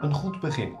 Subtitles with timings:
[0.00, 0.76] Een goed begin.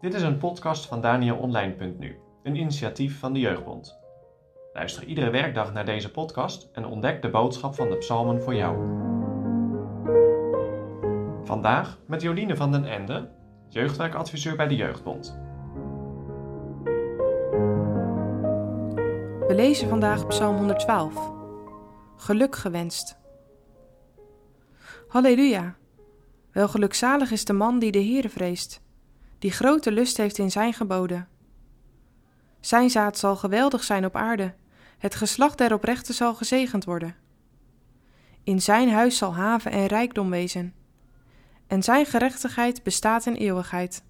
[0.00, 3.98] Dit is een podcast van DanielOnline.nu, een initiatief van de Jeugdbond.
[4.72, 8.76] Luister iedere werkdag naar deze podcast en ontdek de boodschap van de psalmen voor jou.
[11.44, 13.30] Vandaag met Joline van den Ende,
[13.68, 15.40] jeugdwerkadviseur bij de Jeugdbond.
[19.48, 21.32] We lezen vandaag Psalm 112.
[22.16, 23.21] Geluk gewenst.
[25.12, 25.76] Halleluja!
[26.52, 28.80] Wel gelukzalig is de man die de Heere vreest,
[29.38, 31.28] die grote lust heeft in zijn geboden.
[32.60, 34.54] Zijn zaad zal geweldig zijn op aarde,
[34.98, 37.16] het geslacht der oprechten zal gezegend worden.
[38.44, 40.74] In zijn huis zal haven en rijkdom wezen,
[41.66, 44.04] en zijn gerechtigheid bestaat in eeuwigheid.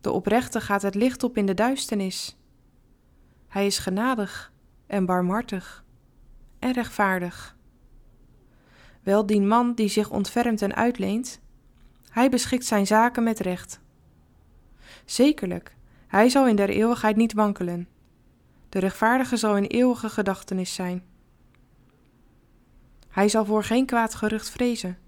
[0.00, 2.36] De oprechte gaat het licht op in de duisternis.
[3.48, 4.52] Hij is genadig
[4.86, 5.84] en barmhartig
[6.58, 7.58] en rechtvaardig.
[9.02, 11.40] Wel dien man die zich ontfermt en uitleent,
[12.10, 13.80] hij beschikt zijn zaken met recht.
[15.04, 17.88] Zekerlijk, hij zal in der eeuwigheid niet wankelen.
[18.68, 21.04] De rechtvaardige zal in eeuwige gedachtenis zijn.
[23.08, 24.98] Hij zal voor geen kwaad gerucht vrezen.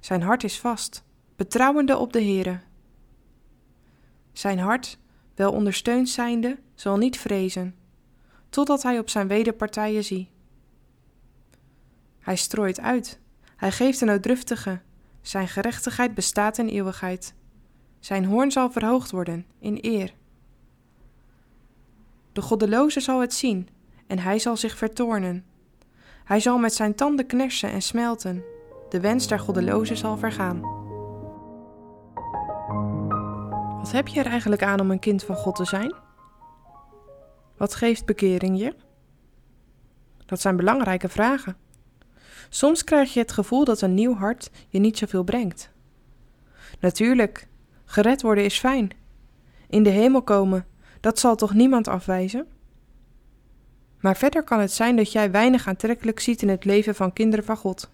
[0.00, 1.04] Zijn hart is vast,
[1.36, 2.60] betrouwende op de Heere.
[4.32, 4.98] Zijn hart,
[5.34, 7.74] wel ondersteund zijnde, zal niet vrezen,
[8.48, 10.30] totdat hij op zijn wederpartijen zie.
[12.18, 13.20] Hij strooit uit,
[13.60, 14.80] hij geeft een noodruftige,
[15.20, 17.34] zijn gerechtigheid bestaat in eeuwigheid.
[17.98, 20.14] Zijn hoorn zal verhoogd worden in eer.
[22.32, 23.68] De goddeloze zal het zien
[24.06, 25.44] en hij zal zich vertoornen.
[26.24, 28.44] Hij zal met zijn tanden knersen en smelten.
[28.88, 30.60] De wens der goddeloze zal vergaan.
[33.78, 35.94] Wat heb je er eigenlijk aan om een kind van God te zijn?
[37.56, 38.74] Wat geeft bekering je?
[40.26, 41.56] Dat zijn belangrijke vragen.
[42.48, 45.70] Soms krijg je het gevoel dat een nieuw hart je niet zoveel brengt.
[46.80, 47.46] Natuurlijk,
[47.84, 48.90] gered worden is fijn.
[49.68, 50.66] In de hemel komen,
[51.00, 52.46] dat zal toch niemand afwijzen?
[54.00, 57.44] Maar verder kan het zijn dat jij weinig aantrekkelijk ziet in het leven van kinderen
[57.44, 57.90] van God.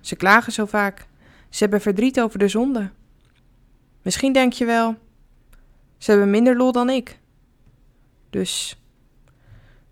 [0.00, 1.06] Ze klagen zo vaak,
[1.48, 2.90] ze hebben verdriet over de zonde.
[4.02, 4.96] Misschien denk je wel,
[5.98, 7.18] ze hebben minder lol dan ik.
[8.30, 8.80] Dus,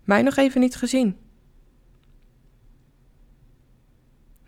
[0.03, 1.17] mij nog even niet gezien.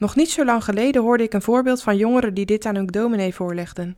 [0.05, 2.85] Nog niet zo lang geleden hoorde ik een voorbeeld van jongeren die dit aan hun
[2.85, 3.97] dominee voorlegden.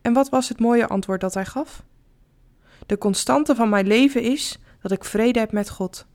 [0.00, 1.82] En wat was het mooie antwoord dat hij gaf?
[2.86, 6.06] De constante van mijn leven is dat ik vrede heb met God.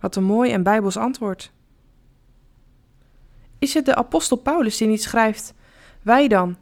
[0.00, 1.52] Wat een mooi en bijbels antwoord.
[3.58, 5.54] Is het de apostel Paulus die niet schrijft:
[6.02, 6.56] Wij dan,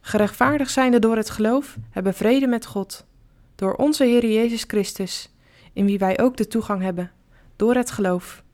[0.00, 3.06] gerechtvaardigd zijnde door het geloof, hebben vrede met God,
[3.54, 5.30] door onze Heer Jezus Christus,
[5.72, 7.10] in wie wij ook de toegang hebben,
[7.56, 8.44] door het geloof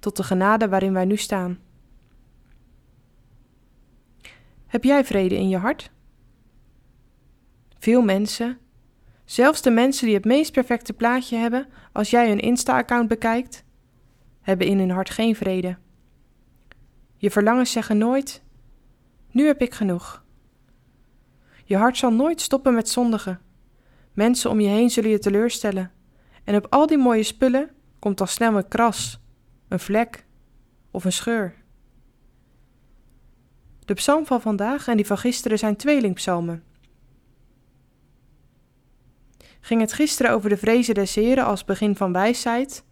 [0.00, 1.58] tot de genade waarin wij nu staan.
[4.66, 5.90] Heb jij vrede in je hart?
[7.78, 8.58] Veel mensen,
[9.24, 13.64] zelfs de mensen die het meest perfecte plaatje hebben als jij hun Insta-account bekijkt,
[14.40, 15.76] hebben in hun hart geen vrede.
[17.16, 18.42] Je verlangens zeggen nooit:
[19.30, 20.24] Nu heb ik genoeg.
[21.64, 23.40] Je hart zal nooit stoppen met zondigen.
[24.12, 25.90] Mensen om je heen zullen je teleurstellen.
[26.44, 29.19] En op al die mooie spullen komt al snel een kras
[29.70, 30.24] een vlek
[30.90, 31.54] of een scheur.
[33.84, 36.64] De psalm van vandaag en die van gisteren zijn tweelingpsalmen.
[39.60, 42.84] Ging het gisteren over de vrezen des Heren als begin van wijsheid?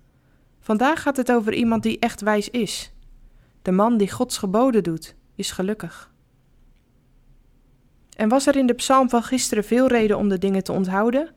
[0.61, 2.93] Vandaag gaat het over iemand die echt wijs is.
[3.63, 6.13] De man die Gods geboden doet, is gelukkig.
[8.17, 11.35] En was er in de psalm van gisteren veel reden om de dingen te onthouden?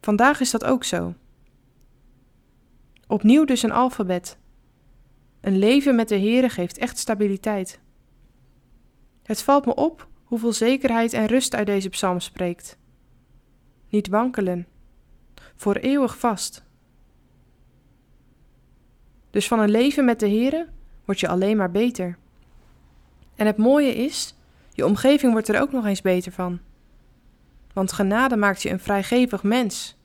[0.00, 1.14] Vandaag is dat ook zo.
[3.06, 4.38] Opnieuw dus een alfabet,
[5.40, 7.80] een leven met de Heere geeft echt stabiliteit.
[9.22, 12.78] Het valt me op hoeveel zekerheid en rust uit deze psalm spreekt.
[13.88, 14.66] Niet wankelen,
[15.56, 16.66] voor eeuwig vast.
[19.30, 20.68] Dus van een leven met de Heere
[21.04, 22.18] word je alleen maar beter.
[23.34, 24.36] En het mooie is,
[24.72, 26.58] je omgeving wordt er ook nog eens beter van.
[27.72, 29.96] Want genade maakt je een vrijgevig mens.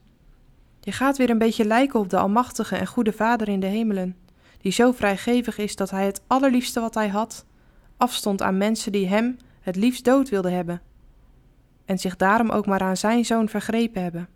[0.80, 4.16] Je gaat weer een beetje lijken op de Almachtige en Goede Vader in de hemelen
[4.64, 7.46] die zo vrijgevig is dat hij het allerliefste wat hij had
[7.98, 10.82] afstond aan mensen die hem het liefst dood wilden hebben,
[11.86, 14.30] en zich daarom ook maar aan zijn zoon vergrepen hebben.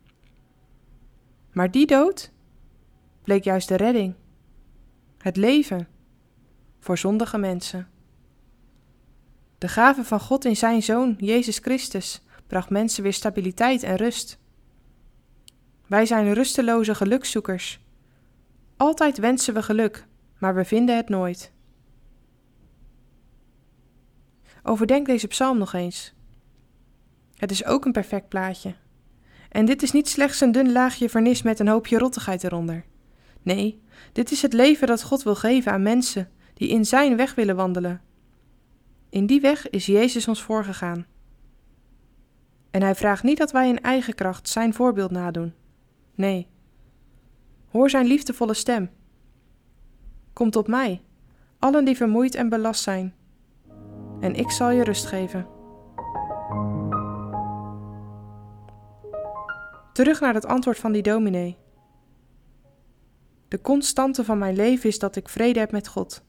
[1.52, 2.32] Maar die dood
[3.24, 4.14] bleek juist de redding,
[5.18, 5.88] het leven
[6.80, 7.88] voor zondige mensen.
[9.58, 14.40] De gave van God in zijn zoon, Jezus Christus, bracht mensen weer stabiliteit en rust.
[15.86, 17.80] Wij zijn rusteloze gelukzoekers.
[18.78, 20.08] Altijd wensen we geluk,
[20.39, 21.51] maar we vinden het nooit.
[24.63, 26.13] Overdenk deze psalm nog eens.
[27.36, 28.75] Het is ook een perfect plaatje.
[29.50, 32.86] En dit is niet slechts een dun laagje vernis met een hoopje rottigheid eronder.
[33.42, 33.81] Nee,
[34.12, 37.56] dit is het leven dat God wil geven aan mensen die in Zijn weg willen
[37.56, 38.01] wandelen.
[39.10, 41.06] In die weg is Jezus ons voorgegaan.
[42.72, 45.54] En Hij vraagt niet dat wij in eigen kracht Zijn voorbeeld nadoen.
[46.16, 46.48] Nee.
[47.69, 48.90] Hoor Zijn liefdevolle stem.
[50.38, 51.01] Kom tot mij,
[51.60, 53.16] allen die vermoeid en belast zijn,
[54.19, 55.48] en ik zal je rust geven.
[59.94, 61.57] Terug naar het antwoord van die dominee.
[63.48, 66.24] De constante van mijn leven is dat ik vrede heb met God.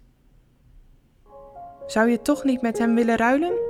[1.87, 3.68] Zou je toch niet met hem willen ruilen?